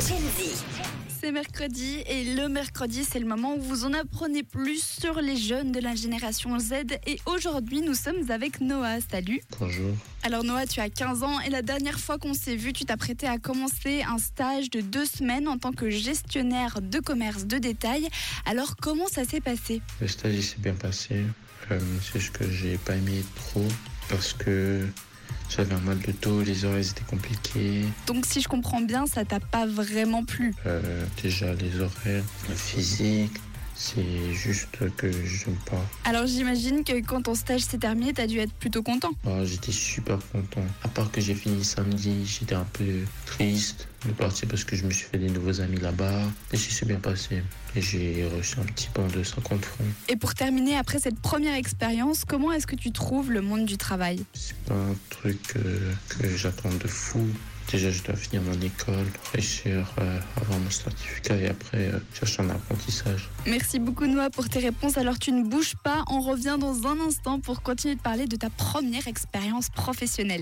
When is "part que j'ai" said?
40.88-41.34